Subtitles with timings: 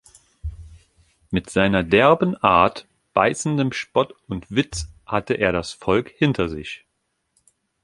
[1.29, 6.87] Mit seiner derben Art, beißendem Spott und Witz hatte er das Volk hinter sich.